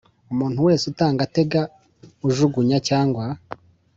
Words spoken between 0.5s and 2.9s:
wese utanga utega ujugunya